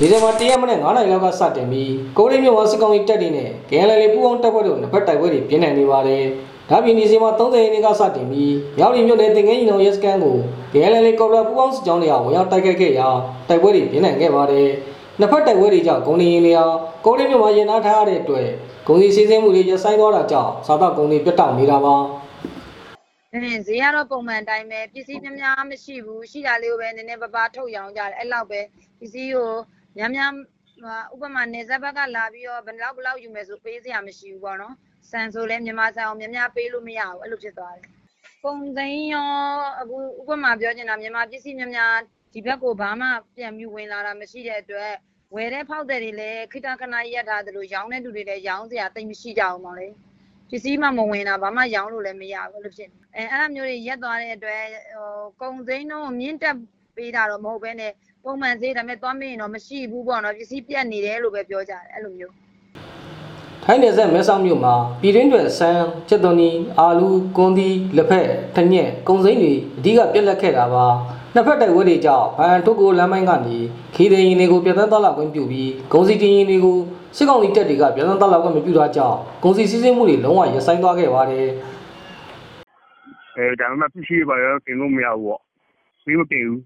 [0.00, 6.24] ဒီဇင်ဘာ၁ရက်မနေ့9နိုင်လောက်ကစတင်ပြီးကိုရီးမြို့ဝါစစ်ကောင်ကြီးတပ်တွေနဲ့ KNL ပူးပေါင်းတပ်ဖွဲ့တို့နှစ်ဖက်တိုက်ပွဲတွေပြင်းထန်နေပါတယ်။
[6.70, 10.36] ဒါပြင်ဒီဇင်ဘာ30ရက်နေ့ကစတင်ပြီးရောက်ရီမြို့နယ်တင်ငင်းကြီးတော်ရဲစခန်းကို
[10.72, 13.08] KNL ကော်ပရာပူးပေါင်းစစ်ကြောင်းတွေကဝင်ရောက်တိုက်ခိုက်ခဲ့ရာ
[13.48, 14.68] တိုက်ပွဲတွေပြင်းထန်ခဲ့ပါတယ်။
[15.18, 16.66] နှစ်ဖက်တိုက်ပွဲတွေကြောင့်ဂုံနေရင်တွေဟာ
[17.04, 18.48] ကိုရီးမြို့မှာရင်နာထားရတဲ့အတွက်
[18.86, 21.96] ဂုံစီစီစဉ်မှုတွေရဆိုင်သွားတာကြောင့်စားတော့ဂုံတွေပြတ်တောက်နေတာပါ။
[23.32, 28.60] အင်းဈေးကတော့ပုံမှန်တိုင်းပဲပစ္စည်းများများမရှိဘူးရှိတာလေးကိုပဲနည်းနည်းပါးပါးထုတ်ရောင်းကြတယ်အဲ့လောက်ပဲ
[29.00, 29.50] ပစ္စည်းကို
[29.98, 30.30] များများ
[31.14, 34.74] ဥပမာနေဆက်ဘက်ကလာပြီးတော့ဘယ်လောက်ဘယ်လောက်ယူမယ်ဆိုပေးစရာမရှိဘူးပေါ့နော်
[35.10, 37.86] ဆန်ဆိုလဲမြန်မာဆန်အောင်များများပေးလို့မရဘူးအဲ့လိုဖြစ်သွားတယ်
[38.42, 39.30] ပုံသိန်းရော
[39.80, 41.94] အခုဥပမာပြောချင်တာမြန်မာပစ္စည်းများများ
[42.32, 44.92] ဒီဘက်ကိုဘာမှပြန်ပြီးဝင်လာတာမရှိတဲ့အတွက်
[45.34, 49.94] ဝယ်တဲ့ဖောက်တဲ့တွေလည်းခိတခဏရက်ထားသလိုရောင်းတဲ့လူတွေလည်းရောင်းစရာတိတ်မရှိကြဘူးမောင်လေး
[50.50, 54.62] ပစ္စည်းမှမဝင်တာဘာမှရောင်းလို့လည်းမရဘူးလို့ဖြစ်နေအဲအဲ့လိုမျိုးတွေရက်သွားတဲ့အတွက်
[54.96, 56.56] ဟိုကုံစိမ်းတော့မြင့်တက်
[56.98, 57.92] ပေးတာတော့မဟုတ်ဘဲနဲ့
[58.24, 62.34] ပုံမှန်ဈေးဒါပေမဲ့သွားမရင်တော့မရှိဘူးပေါ့နော်ပစ္စည်းပြတ်နေတယ်လို့ပဲပြောကြတယ်အဲ့လိုမျိုး
[63.64, 70.86] ထိုင်းနယ်စပ်မဲဆောက်မြို့မှာပြည်တွင်းတွေဆန်းချက်သွန်နီအာလူကွန်ဒီလက်ဖက်ထညက်ကုံစိမ့်တွေအဓိကပြက်လက်ခဲ့တာပါ
[71.34, 73.58] နှစ်ဖက်တိုက်ပွဲတွေကြောင့်ဘန်တုကိုလမ်းမိုင်းကနေ
[73.94, 76.78] ခီးတဲ့ရင်တွေကိုပြတ်သန်းသွားလာခွင့်ပြုပြီးဂုံစီတင်ရင်တွေကို
[77.16, 81.48] စစ်ကောင်စီတပ်တွေကပြတ်သန်းသွားလာခွင့်မပြုတာကြောင့်ဂုံစီစီးဆင်းမှုတွေလုံးဝရပ်ဆိုင်းသွားခဲ့ပါတယ်
[83.36, 85.40] အဲဒါမှမပစ္စည်းပါရောတင်လို့မရဘူးပေါ့
[86.04, 86.60] ပြီးမတင်ဘူး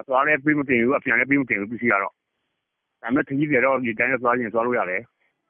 [0.00, 2.12] အသွားလည်းပြီးမတင်ဘူးအပြန်လည်းပြီးမတင်ဘူးပစ္စည်းကတော့
[3.02, 5.02] ဒါမှမဟုတ်ခကြီးတွေတော့ဒီတိုင်းနဲ့သွားရင်သွားလို့ရတယ်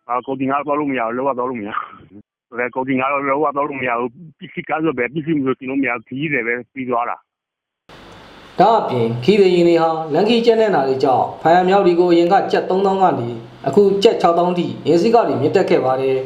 [0.09, 1.71] အာကိုတင်ကားသွားလို့မရဘူးလောကသွားလို့မရ
[2.51, 7.17] ဘူးဒါကိုတင်ကားတော့လောကသွားလို့မရဘူးပစ္စည်းကားဆိုပဲပစ္စည်းမျိုးတင်လို့မရဘူးခကြီးတွေပဲပြီးသွားတာ
[8.61, 13.29] ဒါအပြင်ခီးတဲ့ရင်တွေဟာလန်ကီကျန်းတဲ့နာတွေကြောင့်ဖန်ရမြောက်ဒီကိုအရင်ကကြက်3000ကနေ
[13.67, 16.17] အခုကြက်6000ထိရင်းစည်းကတွေမြင့်တက်ခဲ့ပါတယ်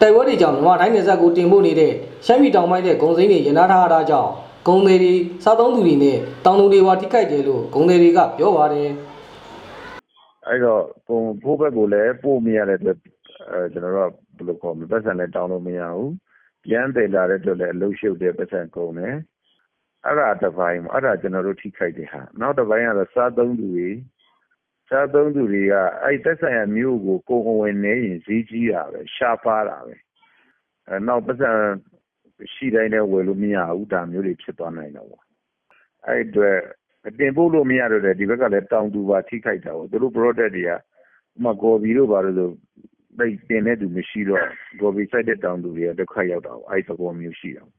[0.00, 1.92] တိုက်ပွဲတွေကြောင့်မြန်မာတိုင်းနယ်စပ်ကိုတင်ပို့နေတဲ့
[2.26, 4.30] ရှမ်းပြည်တောင်ပိုင်းတဲ့ဂုံစိမ်းတွေရနာထားတာကြောင့်
[4.68, 8.90] ဂုံတွေတွေစားသုံးသူတွေနဲ့တောင်သူတွေပါထိခိုက်တယ်လို့ဂုံတွေကပြောပါတယ်
[10.46, 12.98] အဲ့တော့ပုံဖိုးဘက်ကိုလည်းပို့မရတဲ့အတွက်
[13.50, 16.12] အဲကျွန်တော်တို့ကဘယ်လိုခေါ်မလဲပတ်စံလည်းတောင်းလို့မရဘူး
[16.64, 19.16] ပြန်တယ်လာတဲ့အတွက်လည်းအလုံးရှုပ်တဲ့ပတ်စံကုန်တယ်
[20.04, 23.90] အဲ့ဒါတစ်ပိုင်းပေါ့အဲ့ဒါကျွန်တော်တို့ထိခိုက်တယ်ဟာနောက်တစ်ပိုင်းကတော့စားသုံးသူတွေ
[24.88, 29.94] စားသုံးသူတွေကအဲ့သက်ဆိုင်ရာမျိုးကိုကိုယ်ဝင်နေရင်ဈေးကြီးတာပဲရှားပါတာပဲ
[30.88, 31.50] အဲနောက်ပတ်စံ
[32.54, 35.24] ရှိတိုင်းလည်းဝယ်လို့မရဘူးဒါမျိုးတွေဖြစ်သွားနိုင်တော့ပေါ့
[36.06, 36.56] အဲ့အတွက်
[37.18, 40.78] တင်ပို့လို့မရတော့တဲ့ဒီဘက်ကလည်းတောင်သူပါထိခိုက်တာပေါ့သူတို့ product တွေကဥပ
[41.44, 42.50] မာကော်ဘီတို့ဘာလို့ဆို
[43.18, 44.44] ပိတ်တင်တဲ့သူမရှိတော့
[44.80, 47.78] ကော်ဘီစိုက်တဲ့တောင်သူတွေကဒုက္ခရောက်တာပေါ့အဲ့ဒီသဘောမျိုးရှိတာပေါ့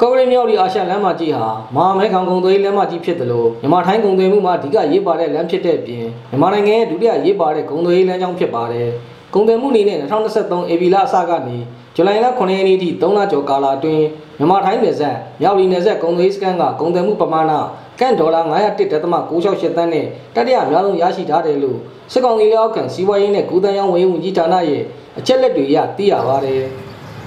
[0.00, 8.88] ကော်ရီမြောက်ဒီအာရှလမ်းမကြီးဟာမဟာမဲခေါင်ကုံသွေးလမ်းမကြီးဖြစ်တယ်လို့မြန်မာထိုင်းကုံသွေးမှုမှာအဓိကရေးပါတဲ့လမ်းဖြစ်တဲ့အပြင်မြန်မာနိုင်ငံရဲ့ဒုတိယရေးပါတဲ့ကုံသွေးလမ်းကြောင်းဖြစ်ပါတယ်။
[9.34, 11.56] ကုံသွေးမှုအနေနဲ့2023 AB လအစကနေ
[11.94, 14.04] ဇူလိုင်လ9ရက်နေ့ထိ3လကျော်ကာလအတွင်း
[14.38, 17.52] မြန်မာထိုင်းနယ်စပ်မြောက်ဒီနယ်စပ်ကုံသွေးစကန်ကကုံသွေးမှုပမာဏ
[18.00, 21.78] ကန်ဒေါ်လာ901.968တန်းနဲ့တတိယအများဆုံးရရှိထားတယ်လို့
[22.12, 24.82] စစ်ကောင်စီလက်အောက်ခံစီးပွားရေးနဲ့ကုသရေးဝန်ကြီးဝန်ကြီးဌာနရဲ့
[25.18, 26.62] အချက်လက်တွေအရသိရပါတယ်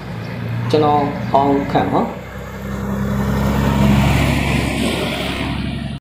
[0.72, 1.02] ။ကျွန်တော်
[1.34, 2.02] အောင်ခန့်ပါ